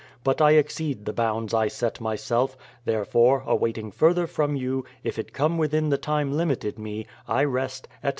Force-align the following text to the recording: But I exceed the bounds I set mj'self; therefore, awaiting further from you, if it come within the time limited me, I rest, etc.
But 0.23 0.41
I 0.41 0.53
exceed 0.53 1.05
the 1.05 1.13
bounds 1.13 1.53
I 1.53 1.67
set 1.67 1.99
mj'self; 1.99 2.55
therefore, 2.85 3.43
awaiting 3.45 3.91
further 3.91 4.25
from 4.25 4.55
you, 4.55 4.83
if 5.03 5.19
it 5.19 5.31
come 5.31 5.59
within 5.59 5.89
the 5.89 5.97
time 5.99 6.35
limited 6.35 6.79
me, 6.79 7.05
I 7.27 7.43
rest, 7.43 7.87
etc. 7.99 8.09